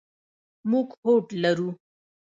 موږ 0.69 0.87
هوډ 1.03 1.25
لرو. 1.43 1.69